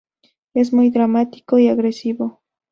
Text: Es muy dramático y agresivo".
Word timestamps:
Es 0.55 0.73
muy 0.73 0.89
dramático 0.89 1.59
y 1.59 1.67
agresivo". 1.67 2.41